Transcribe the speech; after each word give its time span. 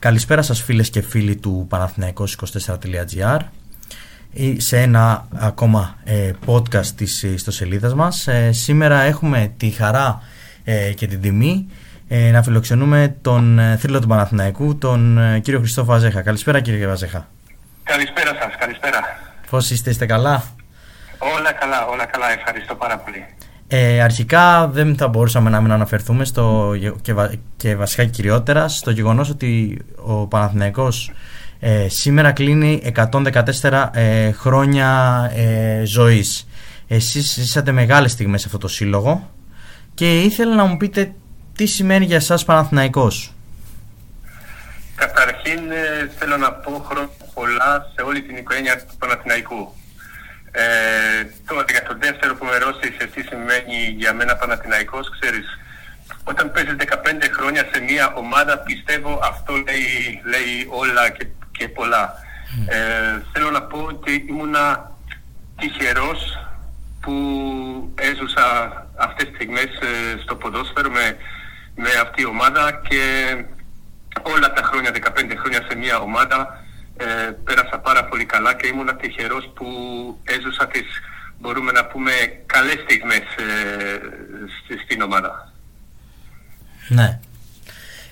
Καλησπέρα 0.00 0.42
σας 0.42 0.62
φίλες 0.62 0.90
και 0.90 1.02
φίλοι 1.02 1.36
του 1.36 1.68
Παναθηναϊκός24.gr 1.70 3.38
σε 4.56 4.80
ένα 4.80 5.26
ακόμα 5.34 5.96
ε, 6.04 6.30
podcast 6.46 6.86
της 6.86 7.22
ιστοσελίδας 7.22 7.94
μας. 7.94 8.26
Ε, 8.26 8.52
σήμερα 8.52 9.00
έχουμε 9.00 9.52
τη 9.56 9.70
χαρά 9.70 10.22
ε, 10.64 10.92
και 10.92 11.06
την 11.06 11.20
τιμή 11.20 11.68
να 12.32 12.42
φιλοξενούμε 12.42 13.16
τον 13.22 13.60
θρύλο 13.78 14.00
του 14.00 14.06
Παναθηναϊκού, 14.06 14.78
τον 14.78 15.18
κύριο 15.42 15.58
Χριστόφο 15.60 15.86
Βαζέχα. 15.86 16.22
Καλησπέρα 16.22 16.60
κύριε 16.60 16.86
Βαζέχα. 16.86 17.28
Καλησπέρα 17.82 18.34
σας, 18.40 18.56
καλησπέρα. 18.58 19.00
Πώς 19.50 19.70
είστε, 19.70 19.90
είστε 19.90 20.06
καλά; 20.06 20.42
Όλα 21.18 21.52
καλά, 21.52 21.86
όλα 21.86 22.06
καλά, 22.06 22.30
ευχαριστώ 22.32 22.74
πάρα 22.74 22.98
πολύ. 22.98 23.24
Ε, 23.70 24.00
αρχικά 24.00 24.68
δεν 24.68 24.96
θα 24.96 25.08
μπορούσαμε 25.08 25.50
να 25.50 25.60
μην 25.60 25.72
αναφερθούμε 25.72 26.24
στο, 26.24 26.74
και, 27.02 27.14
και 27.56 27.76
βασικά 27.76 28.04
κυριότερα 28.04 28.68
στο 28.68 28.90
γεγονός 28.90 29.30
ότι 29.30 29.78
ο 29.96 30.26
Παναθηναϊκός 30.26 31.10
ε, 31.60 31.88
σήμερα 31.88 32.32
κλείνει 32.32 32.92
114 32.96 33.88
ε, 33.92 34.32
χρόνια 34.32 35.30
ε, 35.34 35.84
ζωής. 35.84 36.48
Εσείς 36.88 37.32
ζήσατε 37.32 37.72
μεγάλες 37.72 38.12
στιγμές 38.12 38.40
σε 38.40 38.46
αυτό 38.46 38.58
το 38.58 38.68
σύλλογο 38.68 39.30
και 39.94 40.20
ήθελα 40.22 40.54
να 40.54 40.64
μου 40.64 40.76
πείτε 40.76 41.12
τι 41.54 41.66
σημαίνει 41.66 42.04
για 42.04 42.16
εσάς 42.16 42.44
Παναθηναϊκός. 42.44 43.32
Καταρχήν 44.94 45.70
ε, 45.70 46.10
θέλω 46.18 46.36
να 46.36 46.52
πω 46.52 46.84
χρόνια 46.88 47.10
πολλά 47.34 47.92
σε 47.94 48.02
όλη 48.02 48.22
την 48.22 48.36
οικογένεια 48.36 48.78
του 48.78 48.96
Παναθηναϊκού. 48.98 49.72
Ε, 50.60 51.26
τώρα 51.46 51.64
για 51.68 51.82
το 51.82 51.96
δεύτερο 51.98 52.34
που 52.34 52.44
με 52.44 52.56
ρώτησε 52.58 53.06
τι 53.14 53.22
σημαίνει 53.22 53.94
για 53.96 54.12
μένα 54.14 54.36
Παναθηναϊκός, 54.36 55.10
ξέρεις, 55.20 55.58
όταν 56.24 56.52
παίζεις 56.52 56.76
15 56.78 57.28
χρόνια 57.36 57.68
σε 57.72 57.80
μια 57.80 58.12
ομάδα 58.14 58.58
πιστεύω 58.58 59.20
αυτό 59.22 59.52
λέει, 59.56 60.22
λέει 60.24 60.66
όλα 60.68 61.10
και, 61.10 61.26
και 61.50 61.68
πολλά. 61.68 62.14
Ε, 62.68 63.22
θέλω 63.32 63.50
να 63.50 63.62
πω 63.62 63.78
ότι 63.78 64.24
ήμουνα 64.28 64.90
τυχερός 65.60 66.48
που 67.00 67.14
έζουσα 67.94 68.46
αυτές 68.96 69.26
τις 69.26 69.34
στιγμές 69.34 69.64
ε, 69.64 70.20
στο 70.22 70.36
ποδόσφαιρο 70.36 70.90
με, 70.90 71.16
με 71.74 71.90
αυτή 72.02 72.22
τη 72.22 72.24
ομάδα 72.24 72.80
και 72.88 73.02
όλα 74.22 74.52
τα 74.52 74.62
χρόνια, 74.62 74.90
15 74.90 75.34
χρόνια 75.38 75.64
σε 75.68 75.76
μια 75.76 75.98
ομάδα 75.98 76.64
ε, 76.98 77.30
πέρασα 77.44 77.78
πάρα 77.78 78.04
πολύ 78.04 78.24
καλά 78.24 78.54
και 78.54 78.66
ήμουν 78.66 78.96
τυχερός 79.00 79.50
που 79.54 79.66
έζωσα 80.24 80.66
τις, 80.66 80.86
μπορούμε 81.40 81.72
να 81.72 81.86
πούμε, 81.86 82.10
καλές 82.46 82.78
στιγμές 82.84 83.26
ε, 84.68 84.80
στην 84.84 85.02
ομάδα. 85.02 85.52
Ναι. 86.88 87.18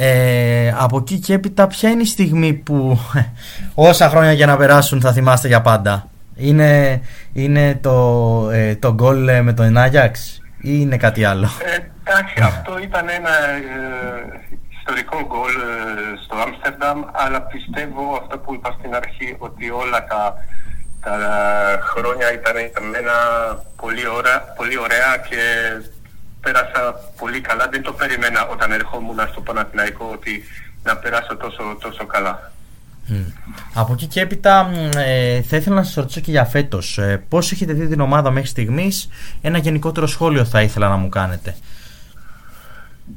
Ε, 0.00 0.74
από 0.76 0.98
εκεί 0.98 1.18
και 1.18 1.32
έπειτα 1.32 1.66
ποια 1.66 1.90
είναι 1.90 2.02
η 2.02 2.06
στιγμή 2.06 2.52
που 2.52 3.00
όσα 3.74 4.08
χρόνια 4.08 4.32
για 4.32 4.46
να 4.46 4.56
περάσουν 4.56 5.00
θα 5.00 5.12
θυμάστε 5.12 5.48
για 5.48 5.60
πάντα; 5.60 6.10
Είναι, 6.34 7.00
είναι 7.32 7.74
το, 7.74 8.48
ε, 8.52 8.76
το 8.76 8.94
γκολ 8.94 9.28
ε, 9.28 9.42
με 9.42 9.52
τον 9.52 9.76
Άγιαξ 9.76 10.40
ή 10.60 10.70
είναι 10.80 10.96
κάτι 10.96 11.24
άλλο; 11.24 11.50
Ε, 11.64 11.78
εντάξει, 12.04 12.34
αυτό 12.40 12.78
ήταν 12.78 13.08
ένα 13.08 13.30
ιστορικό 14.88 15.26
γκολ 15.26 15.54
ε, 15.54 16.16
στο 16.24 16.36
Άμστερνταμ, 16.36 17.00
αλλά 17.12 17.40
πιστεύω 17.42 18.18
αυτό 18.22 18.38
που 18.38 18.54
είπα 18.54 18.76
στην 18.78 18.94
αρχή, 18.94 19.36
ότι 19.38 19.70
όλα 19.70 20.04
τα, 20.04 20.34
τα 21.00 21.16
χρόνια 21.90 22.32
ήταν 22.32 22.56
ένα 23.02 23.16
πολύ, 23.76 24.06
ωραία, 24.08 24.38
πολύ 24.56 24.78
ωραία 24.78 25.10
και 25.28 25.40
πέρασα 26.40 26.94
πολύ 27.16 27.40
καλά. 27.40 27.68
Δεν 27.68 27.82
το 27.82 27.92
περίμενα 27.92 28.46
όταν 28.46 28.72
ερχόμουν 28.72 29.18
στο 29.30 29.40
Παναθηναϊκό 29.40 30.10
ότι 30.12 30.44
να 30.82 30.96
περάσω 30.96 31.36
τόσο, 31.36 31.62
τόσο 31.80 32.06
καλά. 32.06 32.52
Από 33.74 33.92
εκεί 33.92 34.06
και 34.06 34.20
έπειτα 34.20 34.70
ε, 34.96 35.42
θα 35.42 35.56
ήθελα 35.56 35.76
να 35.76 35.82
σας 35.82 35.94
ρωτήσω 35.94 36.20
και 36.20 36.30
για 36.30 36.44
φέτος. 36.44 36.98
Ε, 36.98 37.24
πώς 37.28 37.52
έχετε 37.52 37.72
δει 37.72 37.86
την 37.88 38.00
ομάδα 38.00 38.30
μέχρι 38.30 38.48
στιγμής, 38.48 39.08
ένα 39.40 39.58
γενικότερο 39.58 40.06
σχόλιο 40.06 40.44
θα 40.44 40.62
ήθελα 40.62 40.88
να 40.88 40.96
μου 40.96 41.08
κάνετε. 41.08 41.56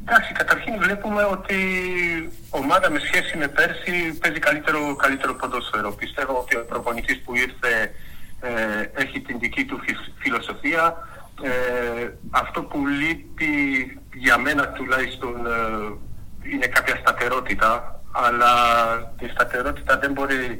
Εντάξει, 0.05 0.33
καταρχήν 0.33 0.73
βλέπουμε 0.79 1.23
ότι 1.23 1.53
η 1.53 2.29
ομάδα 2.49 2.89
με 2.89 2.99
σχέση 2.99 3.37
με 3.37 3.47
πέρσι 3.47 4.17
παίζει 4.21 4.39
καλύτερο, 4.39 4.95
καλύτερο 4.95 5.33
ποδόσφαιρο. 5.33 5.91
Πιστεύω 5.91 6.33
ότι 6.37 6.55
ο 6.55 6.65
προπονητής 6.65 7.21
που 7.21 7.35
ήρθε 7.35 7.91
ε, 8.41 9.01
έχει 9.01 9.19
την 9.19 9.39
δική 9.39 9.65
του 9.65 9.79
φιλοσοφία. 10.17 11.07
Ε, 11.43 12.09
αυτό 12.29 12.63
που 12.63 12.87
λείπει 12.87 13.53
για 14.13 14.37
μένα 14.37 14.67
τουλάχιστον 14.67 15.45
ε, 15.45 16.49
είναι 16.51 16.67
κάποια 16.67 16.95
σταθερότητα, 16.95 18.01
αλλά 18.11 18.53
τη 19.17 19.27
σταθερότητα 19.27 19.97
δεν 19.97 20.11
μπορεί 20.11 20.59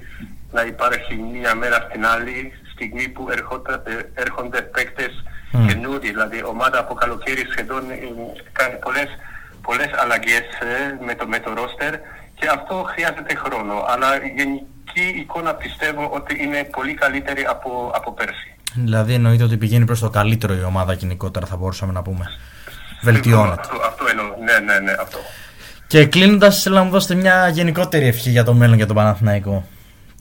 να 0.51 0.61
υπάρχει 0.61 1.15
μία 1.15 1.55
μέρα 1.55 1.87
στην 1.89 2.05
άλλη 2.05 2.51
στιγμή 2.73 3.09
που 3.09 3.27
έρχονται, 3.31 3.81
έρχονται 4.13 4.61
παίκτες 4.61 5.23
mm. 5.23 5.31
Καινούριοι. 5.67 6.09
Δηλαδή, 6.09 6.43
ομάδα 6.43 6.79
από 6.79 6.93
καλοκαίρι 6.93 7.43
σχεδόν 7.51 7.83
ε, 7.91 7.95
κάνει 8.51 8.75
πολλές, 8.85 9.09
πολλές 9.61 9.89
αλλαγές 10.01 10.45
ε, 10.71 11.05
με, 11.05 11.13
το, 11.15 11.27
με 11.27 11.39
το 11.39 11.49
ρόστερ 11.53 11.93
και 12.39 12.47
αυτό 12.57 12.75
χρειάζεται 12.91 13.33
χρόνο. 13.43 13.75
Αλλά 13.91 14.07
η 14.27 14.29
γενική 14.37 15.05
εικόνα 15.21 15.53
πιστεύω 15.53 16.03
ότι 16.17 16.43
είναι 16.43 16.59
πολύ 16.63 16.93
καλύτερη 16.93 17.43
από, 17.49 17.91
από 17.95 18.13
πέρσι. 18.13 18.49
Δηλαδή 18.73 19.13
εννοείται 19.13 19.43
ότι 19.43 19.57
πηγαίνει 19.57 19.85
προς 19.85 19.99
το 19.99 20.09
καλύτερο 20.09 20.53
η 20.55 20.63
ομάδα 20.63 20.93
γενικότερα 20.93 21.45
θα 21.45 21.55
μπορούσαμε 21.57 21.91
να 21.91 22.01
πούμε. 22.01 22.25
Βελτιώνεται. 23.01 23.61
Αυτό, 23.61 23.77
αυτό 23.87 24.05
εννοώ. 24.09 24.25
Ναι, 24.25 24.73
ναι, 24.73 24.79
ναι, 24.79 24.91
αυτό. 24.99 25.17
Και 25.87 26.05
κλείνοντας, 26.05 26.61
θέλω 26.61 26.75
να 26.75 26.83
μου 26.83 26.89
δώσετε 26.89 27.15
μια 27.15 27.49
γενικότερη 27.49 28.07
ευχή 28.07 28.29
για 28.29 28.43
το 28.43 28.53
μέλλον 28.53 28.75
για 28.75 28.85
τον 28.87 28.95
Παναθηναϊκό. 28.95 29.67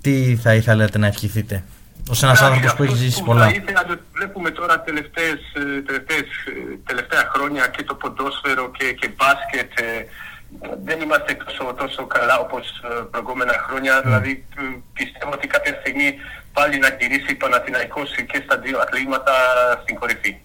Τι 0.01 0.37
θα 0.37 0.55
ήθελατε 0.55 0.99
να 0.99 1.07
ευχηθείτε; 1.07 1.65
Ω 2.09 2.15
ένας 2.23 2.43
άνθρωπος 2.43 2.75
που 2.75 2.83
έχει 2.83 2.95
ζήσει 2.95 3.23
πολλά. 3.23 3.45
Θα 3.45 3.51
ήθελα 3.51 3.85
να 3.89 3.97
βλέπουμε 4.13 4.51
τώρα 4.51 4.81
τελευταίες, 4.81 5.41
ε, 5.55 5.81
τελευταίες, 5.81 6.21
ε, 6.21 6.79
τελευταία 6.87 7.31
χρόνια 7.35 7.67
και 7.67 7.83
το 7.83 7.95
ποντόσφαιρο 7.95 8.71
και, 8.71 8.93
και 8.93 9.09
μπάσκετ. 9.17 9.81
Ε, 9.81 10.07
δεν 10.85 11.01
είμαστε 11.01 11.37
τόσο, 11.45 11.75
τόσο 11.79 12.07
καλά 12.07 12.39
όπως 12.39 12.65
προηγούμενα 13.11 13.55
χρόνια. 13.67 13.99
Mm. 13.99 14.03
Δηλαδή 14.05 14.45
πιστεύω 14.93 15.33
ότι 15.33 15.47
κάποια 15.47 15.75
στιγμή 15.81 16.15
πάλι 16.53 16.79
να 16.79 16.89
γυρίσει 16.99 17.35
Παναθηναϊκός 17.35 18.11
και 18.31 18.43
στα 18.45 18.59
δύο 18.59 18.79
αθλήματα 18.79 19.33
στην 19.83 19.95
κορυφή. 19.99 20.37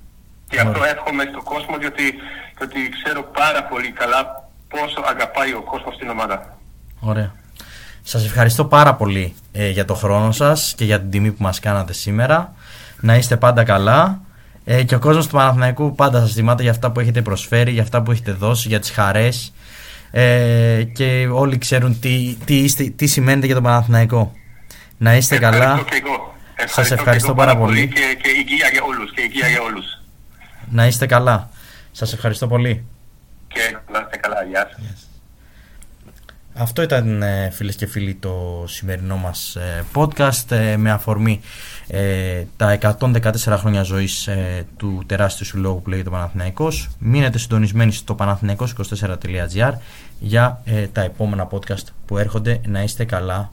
Και 0.50 0.60
αυτό 0.60 0.84
εύχομαι 0.84 1.24
στον 1.32 1.44
κόσμο 1.44 1.78
διότι, 1.78 2.14
διότι 2.58 2.90
ξέρω 2.90 3.24
πάρα 3.24 3.64
πολύ 3.64 3.92
καλά 3.92 4.50
πόσο 4.68 5.02
αγαπάει 5.06 5.54
ο 5.54 5.62
κόσμος 5.62 5.98
την 5.98 6.10
ομάδα. 6.10 6.58
Ωραία. 7.00 7.34
Σας 8.08 8.26
ευχαριστώ 8.26 8.66
πάρα 8.66 8.96
πολύ 8.96 9.36
ε, 9.52 9.70
για 9.70 9.86
το 9.86 9.94
χρόνο 9.94 10.32
σας 10.32 10.74
και 10.78 10.86
για 10.86 11.00
την 11.00 11.10
τιμή 11.10 11.32
που 11.32 11.44
μας 11.44 11.60
κάνατε 11.60 11.94
σήμερα. 11.94 12.54
Να 13.00 13.16
είστε 13.16 13.38
πάντα 13.38 13.64
καλά. 13.64 14.22
Ε, 14.66 14.84
και 14.84 14.96
ο 14.96 15.00
κόσμος 15.00 15.28
του 15.28 15.36
Παναθηναϊκού 15.36 15.96
πάντα 15.96 16.20
σας 16.20 16.34
θυμάται 16.34 16.62
για 16.62 16.72
αυτά 16.72 16.92
που 16.92 17.00
έχετε 17.00 17.22
προσφέρει, 17.22 17.72
για 17.72 17.82
αυτά 17.82 18.02
που 18.02 18.12
έχετε 18.12 18.32
δώσει, 18.32 18.68
για 18.68 18.80
τις 18.80 18.90
χαρές. 18.92 19.54
Ε, 20.12 20.84
και 20.84 21.28
όλοι 21.32 21.58
ξέρουν 21.58 22.00
τι, 22.00 22.38
τι, 22.46 22.56
είστε, 22.56 22.84
τι 22.84 23.08
σημαίνετε 23.08 23.46
για 23.46 23.56
τον 23.56 23.64
Παναθηναϊκό. 23.64 24.32
Να 24.98 25.16
είστε 25.16 25.36
ευχαριστώ 25.36 25.66
καλά. 25.66 25.84
Και 25.90 26.02
εγώ. 26.06 26.34
Ευχαριστώ 26.50 26.82
σας 26.82 26.92
ευχαριστώ 26.92 27.34
πάρα 27.34 27.58
πολύ. 27.58 27.88
Και, 27.88 28.18
και 28.22 28.30
υγεία 28.30 28.70
για 28.72 28.84
όλους. 28.84 29.12
Και 29.14 29.22
υγεία 29.22 29.48
για 29.48 29.62
όλους. 29.62 29.86
Να 30.70 30.86
είστε 30.86 31.06
καλά. 31.06 31.50
Σας 31.92 32.14
ευχαριστώ 32.14 32.48
πολύ. 32.48 32.86
Και 33.48 33.78
να 33.92 34.00
είστε 34.00 34.18
καλά. 34.18 34.44
Γεια 34.50 34.70
σας. 34.72 35.08
Αυτό 36.58 36.82
ήταν 36.82 37.22
ε, 37.22 37.50
φίλες 37.50 37.76
και 37.76 37.86
φίλοι 37.86 38.14
το 38.16 38.64
σημερινό 38.68 39.18
μας 39.18 39.56
ε, 39.56 39.84
podcast 39.94 40.52
ε, 40.52 40.78
με 40.78 40.92
αφορμή 40.92 41.42
τα 42.58 42.78
114 43.00 43.34
χρόνια 43.36 43.84
ζωής 43.84 44.30
του 44.78 45.04
τεράστιου 45.06 45.46
συλλόγου 45.46 45.82
που 45.82 45.90
λέγεται 45.90 46.10
Παναθηναϊκός. 46.10 46.90
Μείνετε 47.00 47.38
συντονισμένοι 47.38 47.92
στο 47.92 48.16
παναθηναϊκός24.gr 48.20 49.74
για 50.20 50.64
τα 50.92 51.02
επόμενα 51.02 51.48
podcast 51.52 51.84
που 52.06 52.18
έρχονται. 52.18 52.62
Να 52.68 52.84
είστε 52.84 53.06
καλά. 53.06 53.52